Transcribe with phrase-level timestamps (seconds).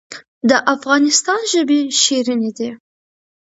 [0.49, 2.69] د افغانستان ژبې شیرینې دي